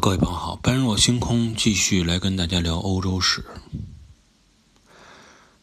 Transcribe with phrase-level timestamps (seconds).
[0.00, 3.44] 各位朋友好，般若星空继续来跟大家聊欧洲史。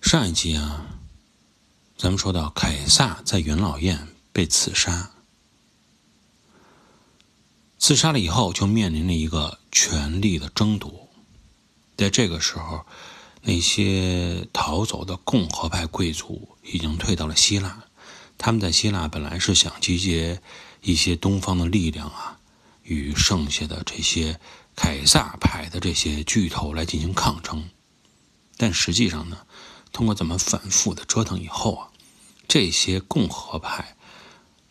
[0.01, 0.85] 上一集啊，
[1.97, 5.11] 咱们说到凯撒在元老院被刺杀，
[7.77, 11.09] 刺杀了以后就面临了一个权力的争夺。
[11.97, 12.85] 在这个时候，
[13.41, 17.83] 那些逃走的共和派贵族已经退到了希腊，
[18.37, 20.41] 他们在希腊本来是想集结
[20.81, 22.37] 一些东方的力量啊。
[22.83, 24.39] 与剩下的这些
[24.75, 27.69] 凯撒派的这些巨头来进行抗争，
[28.57, 29.45] 但实际上呢，
[29.91, 31.89] 通过这么反复的折腾以后啊，
[32.47, 33.95] 这些共和派，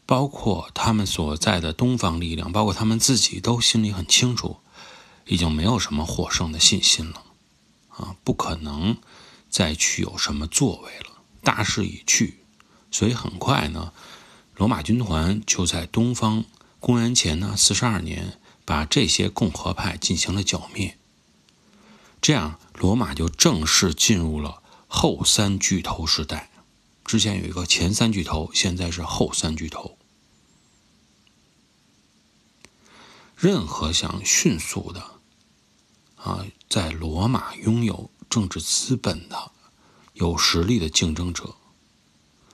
[0.06, 4.58] 包括他们所在的东方力量，包括他们自己都心里很清楚，
[5.26, 7.22] 已经没有什么获胜的信心了，
[7.90, 8.96] 啊，不可能
[9.48, 12.40] 再去有什么作为了，大势已去，
[12.90, 13.92] 所以很快呢，
[14.56, 16.44] 罗马军团就在东方。
[16.80, 20.96] 公元前呢四十二年，把这些共和派进行了剿灭。
[22.22, 26.50] 这样，罗马就正式进入了后三巨头时代。
[27.04, 29.98] 之前有一个前三巨头，现在是后三巨头。
[33.36, 35.20] 任何想迅速的
[36.16, 39.52] 啊，在罗马拥有政治资本的、
[40.14, 41.56] 有实力的竞争者。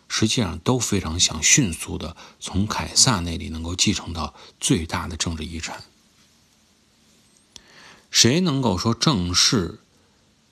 [0.09, 5.85] 实际上都非常想迅速的从凯撒那里能够继承到最大的政治遗产。
[8.11, 9.81] 谁能够说正式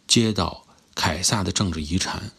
[0.06, 2.32] 接到凯撒的政治遗产，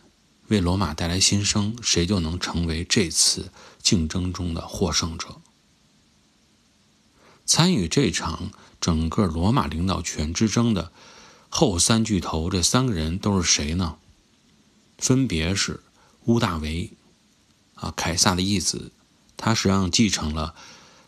[0.49, 5.41] 为罗马带来新生，谁就能成为这次竞争中的获胜者。
[7.45, 10.91] 参与这场整个罗马领导权之争的
[11.49, 13.97] 后三巨头，这三个人都是谁呢？
[14.97, 15.81] 分别是
[16.25, 16.91] 屋大维。
[17.95, 18.91] 凯撒的义子，
[19.35, 20.55] 他实际上继承了，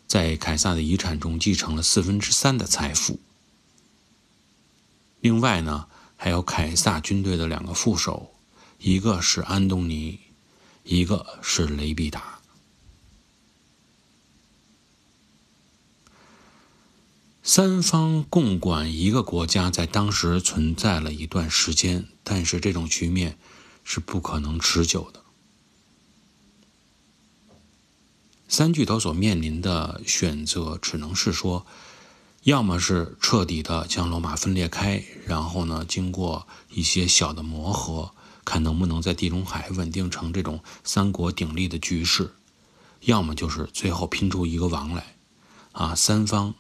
[0.08, 3.20] 在凯撒的遗产中继承了四分之三的财富。
[5.20, 8.32] 另外呢，还有凯撒军队的两个副手，
[8.80, 10.20] 一个是安东尼，
[10.84, 12.40] 一个是雷必达。
[17.44, 23.38] 三方共管一个国家，在当时存在了一段时间，但是这种局面
[23.86, 25.24] 是不可能持久的。
[28.50, 31.66] 三巨头所面临的选择，只能是说，
[32.44, 38.14] 要么是彻底的将罗马分裂开，然后呢，经过一些小的磨合，
[38.46, 42.28] 看能不能在地中海稳定成这种三国鼎立的局势；
[43.02, 45.18] 要么就是最后拼出一个王来，
[45.74, 46.56] 啊，三方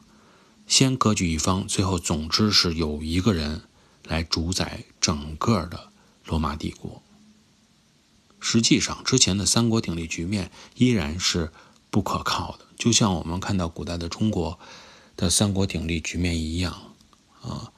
[0.68, 3.62] 先割据一方，最后总之是有一个人
[4.04, 5.88] 来主宰整个的
[6.26, 7.02] 罗马帝国。
[8.42, 11.54] 实际上，之前的三国鼎立局面依然是。
[11.90, 14.60] 不可靠的，就像我们看到古代的中国
[15.16, 16.94] 的三国鼎立局面一样，
[17.42, 17.72] 啊，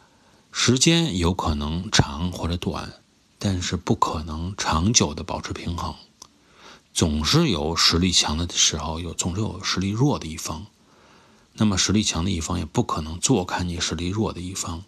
[0.51, 3.01] 时间有可能长或者短，
[3.37, 5.95] 但是不可能长久的保持平衡，
[6.93, 10.65] 总是有实力强的时候，有总是有实力弱的一方，
[11.53, 14.83] 那么实力强的一方也不可能坐看你实力弱的一方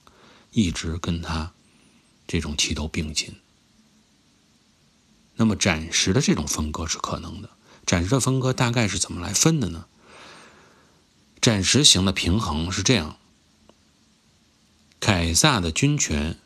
[0.52, 1.53] 一直跟他
[2.28, 3.36] 这种齐头并进，
[5.36, 7.50] 那么暂时的这种分割是可能的。
[7.91, 9.85] 暂时的分割大概是怎么来分的呢？
[11.41, 13.18] 暂时型的平衡是这样：
[15.02, 16.40] 凯撒的军权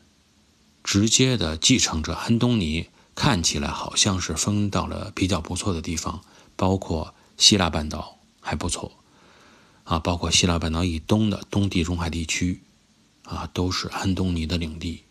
[0.84, 6.26] 直接的继承者安东尼看起来好像是分到了比较不错的地方，
[6.56, 8.94] 包括希腊半岛还不错
[9.84, 12.64] 啊，包括希腊半岛以东的东地中海地区
[13.22, 15.04] 啊，都是安东尼的领地。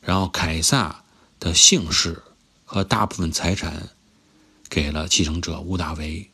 [0.00, 1.04] 然后凯撒
[1.38, 2.24] 的姓氏
[2.64, 3.90] 和大部分财产。
[4.72, 6.30] 给了继承者屋大维，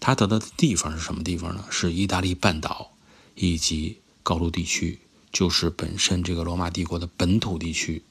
[0.00, 1.64] 他得到的地方是什么地方呢？
[1.70, 2.90] 是意大利半岛
[3.36, 4.98] 以及高卢地区，
[5.30, 8.02] 就是本身这个罗马帝国的本土地区。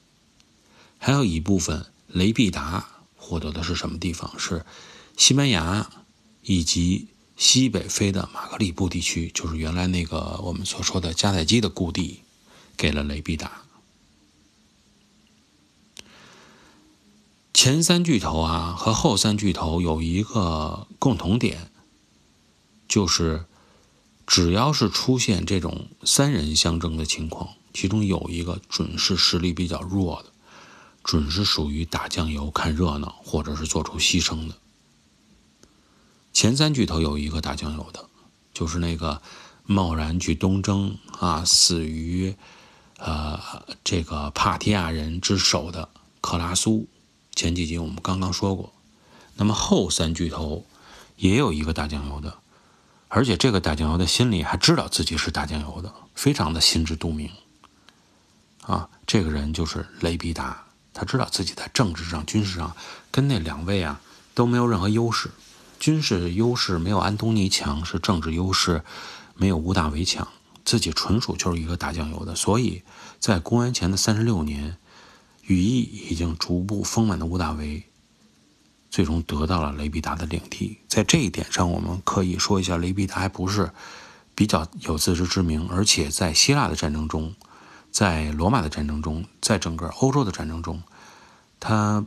[0.96, 4.38] 还有一部分雷必达获得的是什么地方？
[4.38, 4.64] 是
[5.18, 5.90] 西班牙
[6.42, 12.20] 以及西北非的马格里布地区，就是原来那个我们所说的迦太基的故地，
[12.78, 13.60] 给了雷必达。
[17.62, 21.70] 前三巨头啊和后三巨头有一个共同点，
[22.88, 23.44] 就是
[24.26, 30.30] 只要是出现这种三人相争的情况，其中有一个准是实力比较弱的，
[31.04, 34.54] 准是属于打酱油看热闹或者是做出牺牲的。
[36.32, 38.08] 前三巨头有一个打酱油的，
[38.54, 39.20] 就是那个
[39.66, 42.34] 贸然去东征啊，死于
[42.96, 43.38] 呃
[43.84, 45.90] 这个帕提亚人之手的
[46.22, 46.88] 克拉苏。
[47.34, 48.72] 前几集我们刚刚说过，
[49.36, 50.64] 那么后三巨头
[51.16, 52.38] 也有一个打酱油的，
[53.08, 57.30] 而且这个大酱油的心里还知道自己是大酱油的，非常的心知肚明。
[58.62, 62.76] 啊，这个人就是雷必达，他知道自己在政治上、军事上
[63.10, 64.00] 跟那两位啊
[64.34, 65.30] 都没有任何优势，
[65.80, 68.84] 军事优势没有安东尼强，是政治优势
[69.34, 70.28] 没有屋大维强，
[70.64, 72.36] 自己纯属就是一个打酱油的。
[72.36, 72.82] 所以
[73.18, 74.76] 在公元前的三十六年，
[75.42, 77.82] 羽翼已经逐步丰满的屋大维，
[78.90, 80.78] 最终得到了雷必达的领地。
[80.88, 83.70] 在这一点上，我们可以说一下，雷必达还不是
[84.34, 87.34] 比较有自知之明，而且在希腊的战争中。
[87.90, 90.80] 在罗马的战争中，在整个欧洲的战争中，
[91.58, 92.06] 他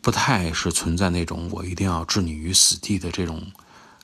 [0.00, 3.52] 不太是存在那种我一定要置你于死地的这种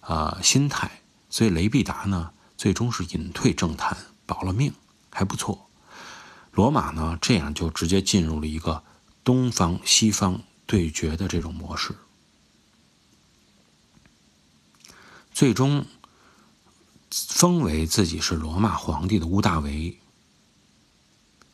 [0.00, 0.90] 啊心态。
[1.30, 3.96] 所以雷必达呢，最终是隐退政坛，
[4.26, 4.72] 保了命，
[5.08, 5.66] 还不错。
[6.56, 8.82] 罗马呢，这样就直接进入了一个
[9.22, 11.94] 东方西方对决的这种模式。
[15.34, 15.84] 最终
[17.10, 19.98] 封为自己是罗马皇帝的屋大维。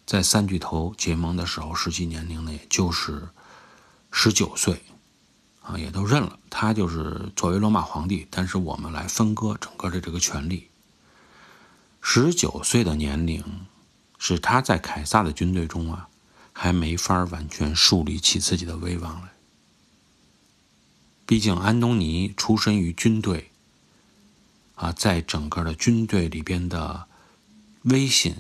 [0.06, 3.28] 在三巨头结盟的时候，实际年龄呢，也就是
[4.12, 4.82] 十九岁，
[5.62, 10.69] 啊，也都认了他就是作为罗马皇帝，但是我们来分割整个的这个权利。
[12.00, 13.43] 十九岁的年龄，
[14.24, 16.08] 是他在凯撒的军队中啊，
[16.52, 19.32] 还没法完全树立起自己的威望来。
[21.26, 23.50] 毕竟安东尼出身于军队，
[24.76, 27.08] 啊，在整个的军队里边的
[27.82, 28.36] 威信。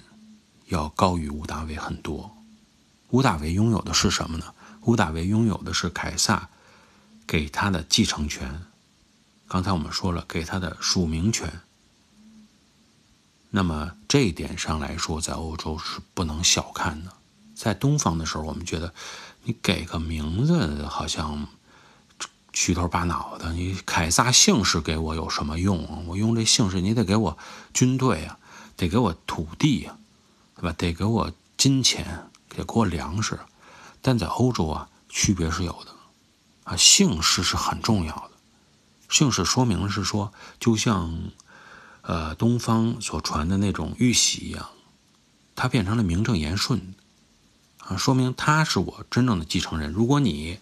[0.68, 2.34] 要高于乌大维很多。
[3.10, 4.54] 乌大维拥有的是什么呢？
[4.82, 6.48] 乌大维拥有的是凯撒
[7.26, 8.62] 给他的继承权。
[9.48, 11.60] 刚才我们说了，给他的署名权。
[13.52, 17.12] 那么这一点上来说，在欧洲是不能小看的。
[17.54, 18.92] 在东方的时候，我们觉得
[19.44, 21.46] 你给个名字好像
[22.52, 23.52] 虚头巴脑的。
[23.52, 26.02] 你凯撒姓氏给我有什么用啊？
[26.06, 27.38] 我用这姓氏，你得给我
[27.72, 28.38] 军队啊，
[28.76, 29.96] 得给我土地呀。
[30.54, 30.74] 对吧？
[30.78, 33.40] 得给我金钱，得给我粮食，
[34.00, 35.90] 但在欧洲啊，区别是有的，
[36.62, 38.30] 啊，姓氏是很重要的。
[39.08, 41.18] 姓氏说明是说，就像，
[42.02, 44.68] 呃，东方所传的那种玉玺一样，
[45.56, 46.94] 它变成了名正言顺，
[47.78, 49.90] 啊，说明他是我真正的继承人。
[49.90, 50.58] 如果你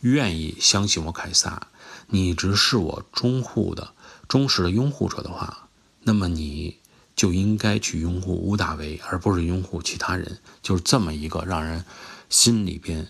[0.00, 1.66] 愿意相信我凯撒，
[2.06, 3.92] 你一直是我忠护的、
[4.28, 5.68] 忠实的拥护者的话，
[6.02, 6.78] 那么你。
[7.14, 11.84] 就应该去拥护乌大维，而不是拥护其他人，就是这么一个让人
[12.30, 13.06] 心里边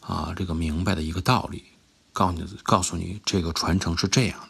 [0.00, 1.64] 啊这个明白的一个道理，
[2.12, 4.38] 告诉你，告诉你这个传承是这样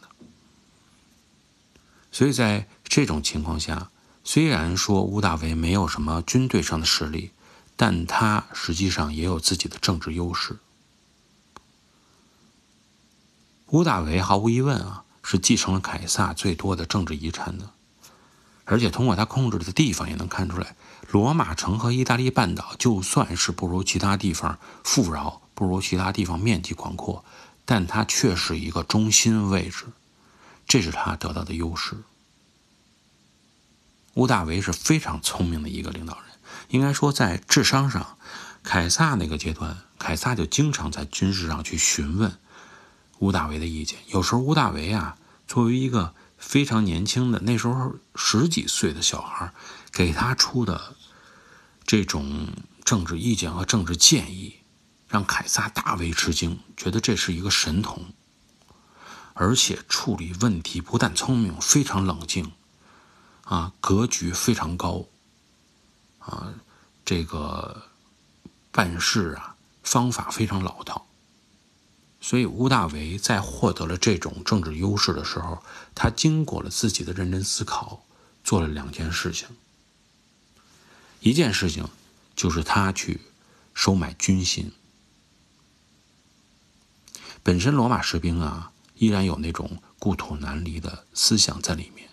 [2.11, 3.89] 所以在这种情况下，
[4.23, 7.31] 虽然说乌大维没有什么军队上的实力，
[7.75, 10.57] 但他实际上也有自己的政治优势。
[13.67, 17.69] 乌大维毫无疑问啊，是继承了凯撒最多的政治遗产的。
[18.65, 20.75] 而且通过他控制的地方也能看出来，
[21.09, 27.23] 罗马城和意大利半岛就算是不如其他地方富饶，不如其他地方面积广阔，
[27.65, 29.85] 但它却是一个中心位置，
[30.67, 31.97] 这是他得到的优势。
[34.15, 36.25] 乌大维是非常聪明的一个领导人，
[36.69, 38.17] 应该说在智商上，
[38.63, 42.37] 凯撒那个阶段，凯撒就经常在军事上去询问
[43.19, 45.17] 乌大维的意见，有时候乌大维啊，
[45.47, 46.13] 作为一个。
[46.41, 49.53] 非常年轻的那时候十几岁的小孩，
[49.91, 50.95] 给他出的
[51.85, 52.47] 这种
[52.83, 54.55] 政治意见和政治建议，
[55.07, 58.11] 让凯撒大为吃惊，觉得这是一个神童，
[59.41, 62.51] 而且处理问题不但聪明，非常冷静，
[63.45, 65.05] 啊，格局非常高，
[66.19, 66.53] 啊，
[67.03, 67.87] 这个
[68.71, 71.07] 办事啊方法非常老套。
[72.21, 75.63] 所以，屋大维在获得了这种政治优势的时候，
[75.95, 78.05] 他经过了自己的认真思考，
[78.43, 79.47] 做了两件事情。
[81.21, 81.89] 一件事情
[82.35, 83.21] 就是他去
[83.73, 84.71] 收买军心。
[87.41, 92.07] 本身罗马士兵啊，依然有那种故土难离的思想在里面，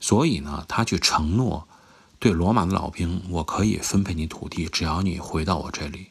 [0.00, 1.68] 所以呢，他去承诺
[2.18, 6.08] 对罗马的老兵，我可以分配你土地，只要你回到我这里。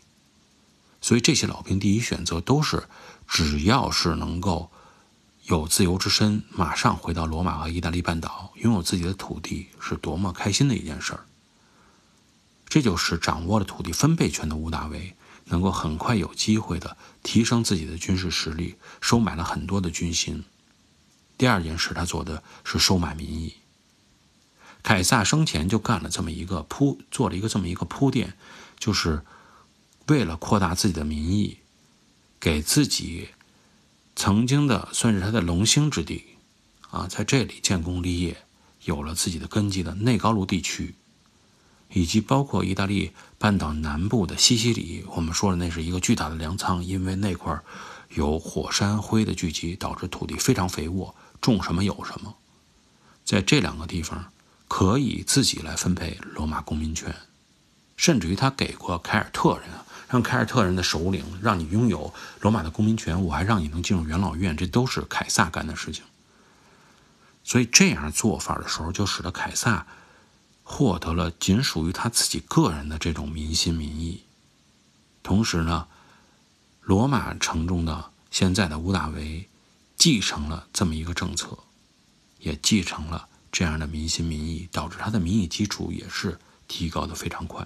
[1.02, 2.88] 所以这些老兵第一选择都是，
[3.28, 4.72] 只要是能够
[5.44, 11.26] 有自由之身，马上回到罗马和意大利半岛，拥有自己的土地，是多么开心的一件事儿。
[12.70, 15.18] 这就是掌握了土地分配权的屋大维，
[15.48, 20.44] 能够很快有机会的提升自己的军事实力，收买了很多的军心。
[21.38, 23.56] 第二件事他做的是收买民意。
[24.84, 28.38] 凯撒生前就干了这么一个铺，做了一个这么一个铺垫，
[28.80, 29.22] 就是。
[30.08, 31.58] 为了扩大自己的民意，
[32.40, 33.28] 给自己
[34.16, 36.24] 曾经的算是他的龙兴之地，
[36.92, 38.38] 啊，在这里建功立业，
[38.86, 40.96] 有了自己的根基的内高卢地区，
[41.94, 47.60] 以及包括意大利半岛南部的西西里，我们说的那是一个巨大的粮仓，因为那块
[48.10, 52.36] 有火山灰的聚集，导致土地非常肥沃，种什么有什么。
[53.24, 54.32] 在这两个地方，
[54.68, 57.16] 可以自己来分配罗马公民权，
[57.96, 59.70] 甚至于他给过凯尔特人，
[60.10, 66.04] 让凯尔特人的首领让你拥有罗马的公民权，我还让你能进入元老院，这都是凯撒干的事情。
[67.44, 69.88] 所以这样做法的时候，就使得凯撒
[70.70, 74.24] 获得了仅属于他自己个人的这种民心民意。
[75.24, 75.88] 同时呢，
[76.82, 79.48] 罗马城中的现在的屋大维
[79.96, 81.58] 继承了这么一个政策，
[82.40, 87.66] 也继承了这样的民心民意，导致他的民意基础也是提高的非常快。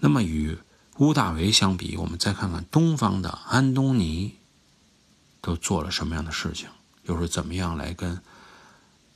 [0.00, 0.58] 那么与
[0.98, 4.34] 屋大维相比，我们再看看东方的安东尼
[5.40, 6.68] 都做了什么样的事情。
[7.04, 8.20] 又是怎么样来跟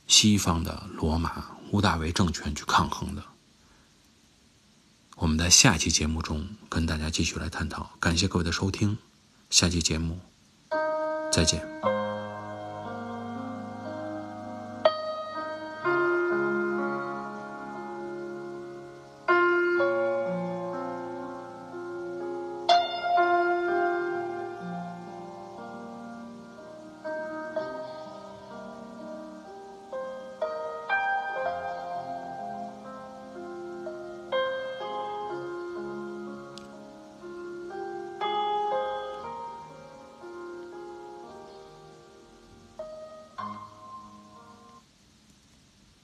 [0.07, 3.23] 西方的罗马屋大维政权去抗衡的？
[5.17, 7.91] 我们在下期节目中跟大家继续来探讨。
[7.99, 8.97] 感谢各位的收听，
[9.49, 10.19] 下期节目
[11.31, 11.98] 再见。